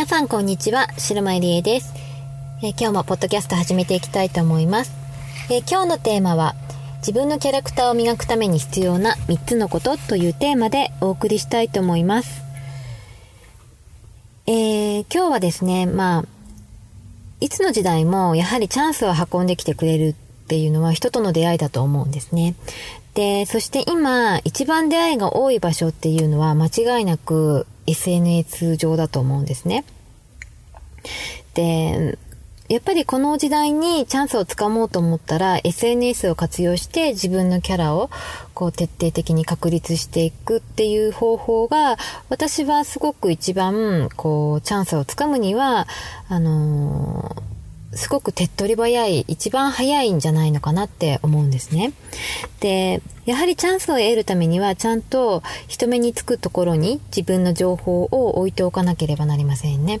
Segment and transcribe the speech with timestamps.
[0.00, 1.92] 皆さんこんにちは白間理恵です、
[2.62, 4.92] えー、今日もポッドキャスト始めていきたいと思います、
[5.50, 6.54] えー、今日のテーマは
[7.00, 12.40] 自分のキャラクターを磨くために必要な3つのことというテーマでお送りしたいと思います。
[14.46, 16.24] えー、今日はですね、まあ、
[17.40, 20.14] いつの時代もやはりチャンスを運んできてくれるっ
[20.48, 22.54] ていうのは人との出会いだと思うんですね。
[23.12, 29.84] で、そして今一番出会いが多い場所っていうのは間違いなく SNS 上だと思うんですね。
[31.54, 32.18] で、
[32.70, 38.10] やっぱりこの時代にチャンスをつかもうと思ったら SNS を活用して自分のキャラを
[38.54, 41.96] こう徹底的に確立していくっていう方法が
[42.28, 45.88] 私はすごく一番こうチャンスをつかむには
[46.28, 47.59] あのー
[47.92, 51.92] すごく手っ取り早い、一番早いんじゃないのかなって思うんですね。
[52.60, 60.00] で、やはりチャンスを得るためには、ちゃんと人目につくところに自分の情報を置いておかなければなりませんね。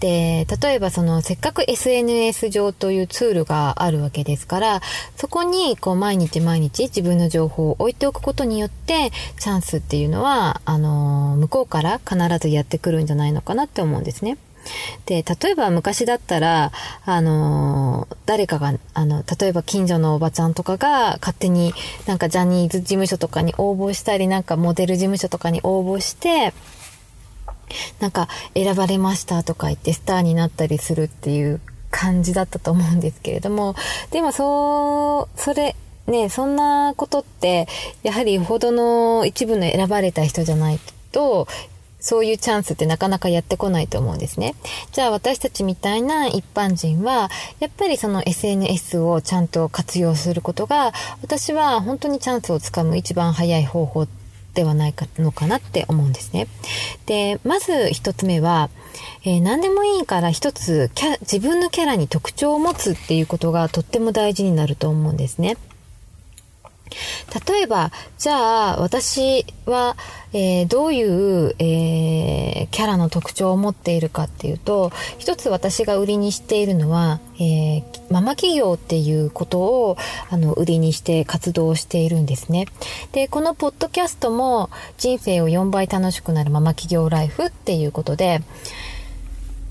[0.00, 4.82] で、例えばその、せっかく SNS 上というツールがあるわけですから、
[5.16, 14.36] そこにこう毎日毎日自分の情報を置いておくことによって、チャンスっていうのは、あの、向こうから必ずやってくるんじゃないのかなって思うんですね。
[15.06, 16.72] で、例えば昔だったら、
[17.04, 21.72] あの、誰かが、あの、例えば近所のおばちゃんとかが勝手に
[22.06, 26.52] なんかジャニーズ事務所とかに応募したり、なんかモデル事務所とかに応募して、
[28.00, 31.60] なんか選ばれましたとか言ってスターになったりするっていう
[31.90, 33.74] 感じだったと思うんですけれども、
[34.10, 35.76] でもそう、それ、
[36.06, 37.68] ね、そんなことって、
[38.02, 40.80] やはりほどの一部の選ばれた人じゃない
[41.12, 41.46] と、
[42.00, 44.54] そういうチャンスってなかなかやってこないと思うんですね。
[44.92, 47.30] じゃあ私たちみたいな一般人は、
[47.60, 54.06] やっぱりその SNS をちゃんと活用することが、私は本当にチャンスをつかむ一番早い方法
[54.54, 56.48] ではないかのかなって思うんですね。
[57.06, 58.70] で、まず一つ目は、
[59.24, 60.90] えー、何でもいいから一つ
[61.20, 65.56] 自分のキャラに特徴を持つっていうことがとっても大事になると思うんですね。
[67.48, 69.96] 例えば、じゃあ、私は、
[70.32, 79.96] えー、どういう、えー、キャラの特徴を持っているかっていうと、一つ私が売りにしているのは、えー、ママ企業っていうことを、
[80.30, 82.66] あの、売りにして活動しているんですね。
[83.12, 88.42] で、このポッドキャストも、人生を4倍楽しくなるママ企業ライフっていうことで、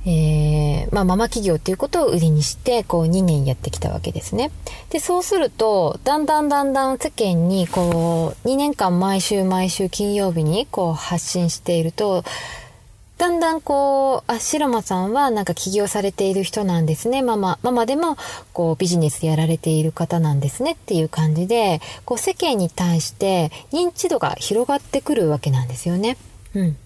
[0.10, 4.50] えー、まあ、ママ企業っていうことを売りにして、こう、2年やってきたわけですね。
[4.90, 12.24] で、そうすると、だんだんだんだん世間に、こう、2年間毎週毎週金曜日に、こう、発信していると、
[13.20, 17.22] だんだんこう、あ、白間さんはなんか起業されている人なんですね。
[17.22, 18.18] ママ、ママでも
[18.54, 26.16] こうビジネスやられている方なんですねっていう感じで、こう世間に対して認知度が広がってくるわけなんですよね。
[26.56, 26.78] うん。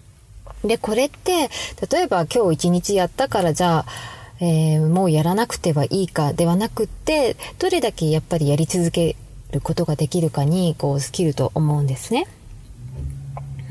[0.63, 1.49] で、これって、
[1.91, 3.85] 例えば今日一日やったからじゃあ、
[4.39, 9.15] えー、もうやらなくてはいいかではなくって、どれだけやっぱりやり続け
[9.51, 12.27] ることができるかに、こう、スキルと思うんですね。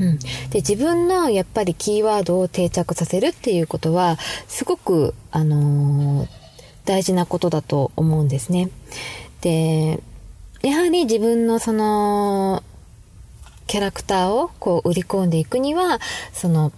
[0.01, 6.29] うん、で自分のやっぱりキーワードを定着させるっていうことはすごく、あのー、
[6.85, 8.71] 大事なことだと思うんですね。
[9.43, 10.03] で
[10.63, 12.63] やはり自分のその
[13.67, 16.01] キャラクターをこう売り込んでいくには
[16.33, 16.73] その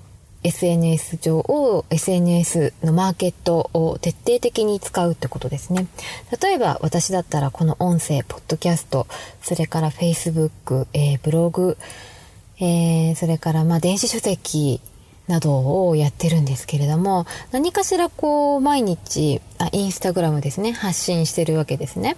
[0.44, 5.86] SNS 上を SNS のマーケットを徹底的に使うってことですね。
[6.40, 9.06] 例えば私だったらこの音声、ポッドキャスト、
[9.42, 11.78] それから Facebook、えー、ブログ、
[12.60, 14.80] えー、それからまあ電子書籍
[15.26, 22.16] などをやってるんですけれども、何かしらこう毎日、あ、インスタグラムですね、発信してるわけですね。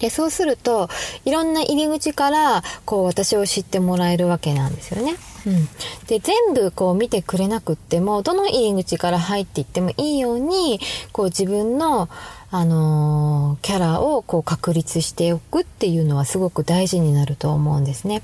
[0.00, 0.88] で、そうすると、
[1.24, 5.14] いろんな入り口から、こう、私を知ってもらえるわけなんですよね。
[5.46, 5.68] うん。
[6.06, 10.80] で、全部こう見てくれなくっても、どの入り口から入っていってもいいように、
[11.12, 12.08] こう自分の、
[12.50, 18.22] あのー、キャラをこう確立しておくっていうのはすごく大事になると思うんですね。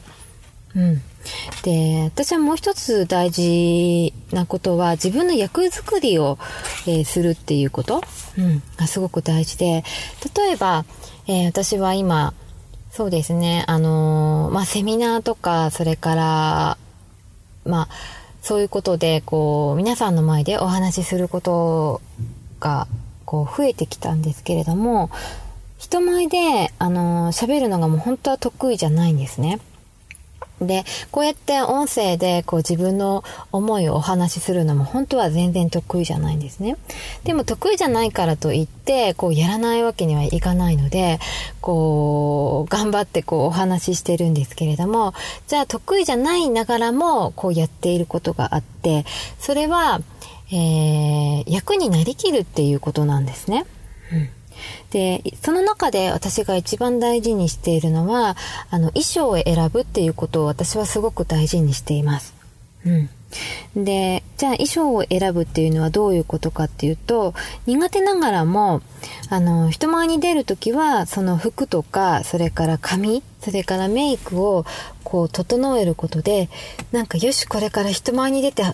[0.77, 1.03] うん。
[1.63, 6.39] で、私はもう一つ大事なことは自分の役作りを、
[6.87, 8.03] えーするっていうこと、
[8.39, 9.83] うん、がすごく大事で、
[10.37, 10.85] 例えば、
[11.27, 12.35] えー私は今、
[12.91, 16.79] そうですね、あのーまあ、セミナーとか、それから、
[17.65, 17.89] まあ、
[18.43, 22.01] そういうことで、こう、皆さんの前でお話しすること
[22.61, 22.87] が、
[23.25, 25.11] こう、増えてきたんですけれども、
[25.79, 29.59] 人前で、あのー喋るのがもう本当は得意じゃないんですね。
[30.61, 36.77] で、こうやって音声でこう自分の思いをお話しするのも本当は全然得意じゃないんですね。
[37.25, 41.19] でも得意じゃないからといって、こうやらないわけにはいかないので、
[41.61, 45.13] こう、頑張ってこうお話ししてるんですけれども、
[45.47, 49.05] じゃあ得意じゃないながらもこうやっていることがあって、
[49.39, 50.01] それは、
[50.51, 53.67] えー、役になりきるっていうことなんですね。
[54.13, 54.36] うん
[54.91, 58.37] で、その中で私が一番大事にしているのは、
[58.71, 62.35] あの、衣装を選ぶっていうことを私はすごく大事にしています。
[62.85, 63.11] うん。
[63.75, 67.35] で、じゃあ衣装を選ぶっていうのはどういうことかっていうと、
[67.67, 68.81] 苦手ながらも、
[69.29, 74.65] あの、人前に出るときは、その服とか、それから髪、それからメイクを、
[75.05, 76.49] こう、整えることで、
[76.93, 78.65] なんか、よし、これから人前に出て、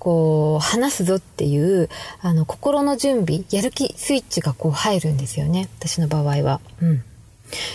[0.00, 1.88] こう、話すぞっていう、
[2.22, 5.68] あの、心の準備、やる気スイッチがこう入るんですよね。
[5.78, 6.60] 私の場合は。
[6.82, 7.04] うん。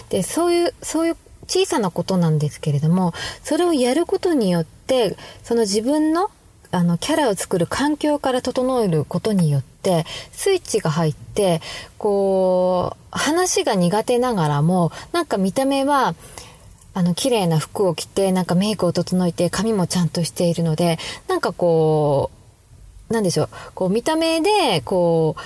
[0.10, 1.18] で、そういう、そういう
[1.48, 3.14] 小さなことなんですけれども、
[3.44, 6.32] それをやることによって、その自分の、
[6.72, 11.62] あの、キャラを作る環境から整えることによって、スイッチが入って、
[12.00, 16.16] こう、話が苦手ながらも、なんか見た目は、
[16.96, 20.98] あの、綺麗な服を着て、なんかメイクを整えて、髪もちゃんとしているので、
[21.28, 22.32] なんかこ
[23.10, 25.42] う、なんでしょう、こう見た目で、こう、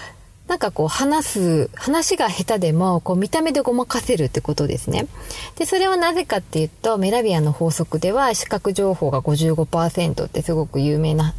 [0.47, 5.07] なんかこう話す、話が下手でも、こう見た目でごまかせるってことですね。
[5.55, 11.33] で、それはなぜかっていうと、メラビアの法則では視覚情報が55%ってすごく有名な、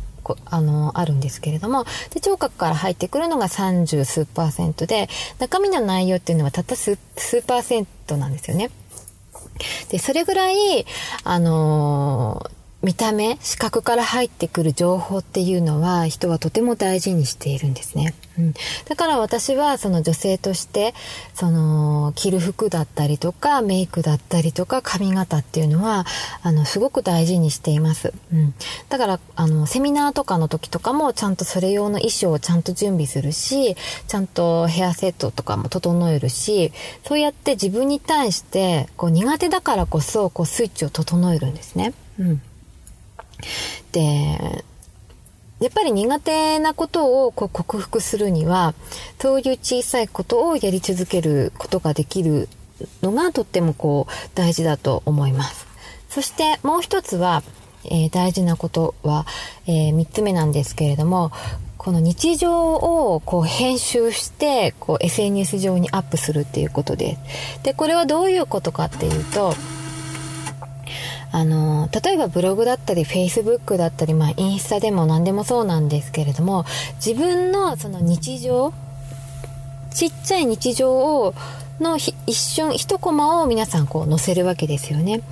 [0.45, 5.09] あの、あるんですけれども、で、聴覚から入ってくるのが30数パーセントで、
[5.39, 8.71] 中身の内容っていうのはたった数、数パーセントなんですよね。
[9.91, 10.87] で、それぐらい、
[11.25, 18.15] あのー見た目、視覚から入ってくる情報っていうのは人はとても大事にしているんですね。
[18.39, 18.55] うん、
[18.89, 20.95] だから私はその女性として、
[21.35, 26.07] その着る服だったりとかメイクだったりとか髪型っていうのは、
[26.43, 28.15] あの、すごく大事にしています。
[28.33, 28.55] うん。
[28.89, 33.77] だから、あの、セミナーとかの時とかもちゃんとそれ用の衣装をちゃんと準備するし、
[34.09, 36.73] ちゃんとヘアセットとかも整えるし、
[37.07, 41.93] そうやって自分に対して、こう苦手だからこそ、こうスイッチを整えるんですね。
[42.19, 42.43] うん。
[43.93, 44.65] で、
[45.61, 48.75] やっぱり苦手なことをこう克服するには、
[49.21, 52.49] そういう小さいことをやり続けることができる
[53.03, 55.67] のがとってもこう大事だと思います。
[56.09, 57.43] そしてもう一つは、
[57.85, 59.27] えー大事なことは、
[59.67, 61.31] えー三つ目なんですけれども、
[61.77, 67.17] この日常をこう編集してこう SNS 上にアップするっていうことで
[67.59, 67.65] す。
[67.65, 69.55] で、これはどういうことかっていうと、
[71.33, 76.65] あの、例えばブログだったり、フェイスブックだったり、まあ、インスタでも何でもそうなんですけれども、
[77.05, 78.73] 自分のその日常、
[79.93, 81.35] ちっちゃい日常を、
[81.81, 85.23] の一瞬、一コマを皆さんこう載せるわけですよね。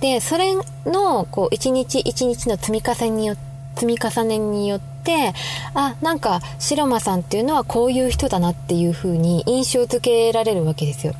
[0.00, 0.54] で、それ
[0.84, 5.34] の、こう、一日一日の積み重ねによって、積み重ねによって、
[5.74, 11.14] あ、なんか、白間さんっていうのはこういう人だなっていう風に印象付けられるわけですよ。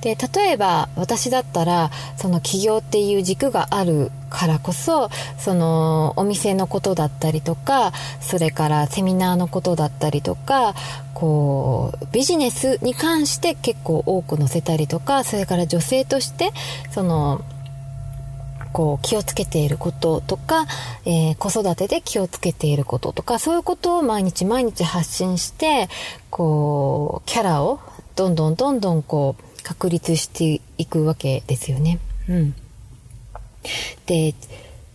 [0.00, 10.74] で、例えば私だったら、その起業っていう軸があるからこそ、そのお店のことだったりとか、それからセミナーのことだったりとか、
[11.14, 16.52] こう、ビジネスに関して結構多く載せたりとか、それから女性として、
[16.90, 17.42] その、
[18.72, 20.66] こう気をつけていることとか、
[21.04, 25.88] えー子育てで気をつけていることとか、そういうことを毎日毎日発信して、
[26.30, 27.80] こう、キャラを
[28.14, 31.98] どんどんどんどんこう、確立していくわけですよね。
[32.28, 32.54] うん。
[34.06, 34.34] で、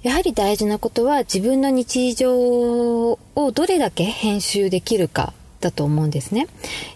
[0.01, 3.19] やはり大事なことは自分の日常を
[3.53, 6.47] どれだけ編集できるかだと思うんですね。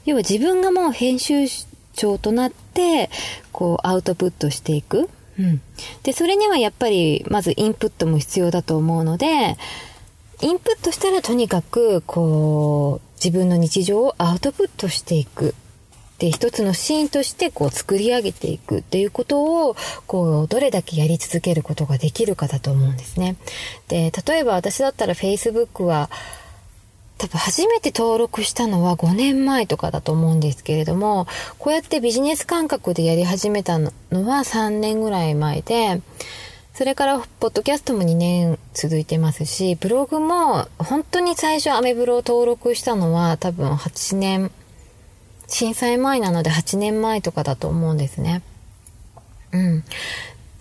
[0.06, 1.48] 要は自分がもう編集
[1.94, 3.10] 長となって、
[3.52, 5.10] こうアウトプットしていく。
[5.40, 5.62] うん。
[6.04, 9.58] で、それにはやっぱりまずインプットも必要だと思うので、
[10.42, 15.56] インプットしたらとにかく、こう、自分の日常をアウトプットしていく。
[16.20, 19.76] で、一つのシーンとしてこう作り上げていくっていうことを、
[20.08, 23.36] こう、どれだけやり続けることができるかだと思うんですね。
[23.88, 26.10] で、例えば私だったら Facebook は、
[27.18, 36.02] 多分初めて登録したのは5年前とかだと思うんですけれども、こうやってビジネス感覚でやり始めたのは3年ぐらい前で、
[36.78, 44.52] それからポッドキャストも2年続いてますしブログも本当に最初アメブロを登録したのは多分8年
[45.48, 48.42] 震災前なので8年前とかだと思うんですね。
[49.52, 49.84] うん。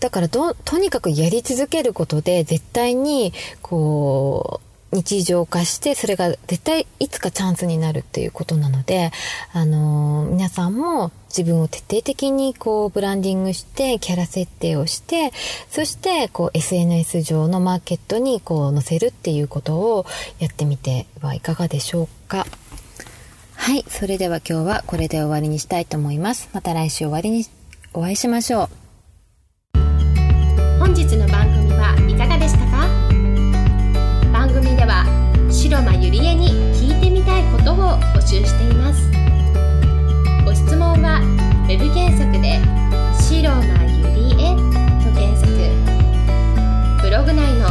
[0.00, 9.10] だからとにかくやり続けることで絶対にこう日常化してそれが絶対いつかチャンスになるっていうことなので、
[9.52, 15.32] あのー、皆さんも自分を徹底的にこうブランディングしてキャラ設定をして
[15.70, 20.06] そしてこう SNS 上のマーケットにこう載せるっていうことを
[20.38, 22.46] やってみてはいかがでしょうか。
[23.66, 23.84] はい。
[23.88, 26.48] それでは今日はこれで終わりにしたいと思います。
[26.52, 27.44] また来週終わりに
[27.94, 28.70] お会いしましょ
[29.74, 29.78] う。
[30.78, 32.86] 本日の番組はいかがでしたか？
[34.32, 35.04] 番組では
[35.50, 36.46] 白間ゆりえに
[36.76, 39.10] 聞いてみたいことを募集しています。
[40.44, 41.18] ご質問は
[41.68, 42.60] web 検索で
[43.18, 44.54] 白間ゆりえ
[45.02, 45.50] と検索。
[47.02, 47.66] ブログ内の